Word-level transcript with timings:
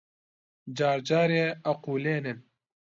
جار 0.77 0.99
جارێ 1.09 1.45
ئەقوولێنن 1.65 2.39